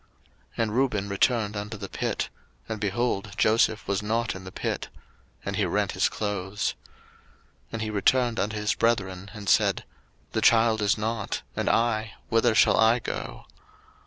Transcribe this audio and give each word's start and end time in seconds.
01:037:029 0.57 0.63
And 0.63 0.71
Reuben 0.75 1.09
returned 1.09 1.55
unto 1.55 1.77
the 1.77 1.87
pit; 1.87 2.29
and, 2.67 2.81
behold, 2.81 3.33
Joseph 3.37 3.87
was 3.87 4.01
not 4.01 4.33
in 4.33 4.45
the 4.45 4.51
pit; 4.51 4.89
and 5.45 5.57
he 5.57 5.65
rent 5.67 5.91
his 5.91 6.09
clothes. 6.09 6.73
01:037:030 7.65 7.67
And 7.73 7.81
he 7.83 7.89
returned 7.91 8.39
unto 8.39 8.55
his 8.57 8.73
brethren, 8.73 9.29
and 9.35 9.47
said, 9.47 9.83
The 10.31 10.41
child 10.41 10.81
is 10.81 10.97
not; 10.97 11.43
and 11.55 11.69
I, 11.69 12.15
whither 12.29 12.55
shall 12.55 12.77
I 12.79 12.97
go? 12.97 13.45